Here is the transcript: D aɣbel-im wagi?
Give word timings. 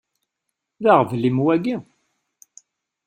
D 0.81 0.85
aɣbel-im 0.93 1.37
wagi? 1.43 1.75